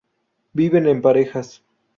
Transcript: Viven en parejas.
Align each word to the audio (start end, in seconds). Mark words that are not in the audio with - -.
Viven 0.53 0.87
en 0.87 1.03
parejas. 1.03 1.63